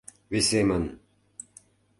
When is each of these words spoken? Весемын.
Весемын. 0.31 0.83